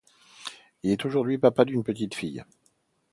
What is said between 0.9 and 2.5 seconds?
aujourd'hui papa d'une petite fille.